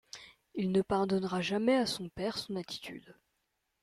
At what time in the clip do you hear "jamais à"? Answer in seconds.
1.43-1.85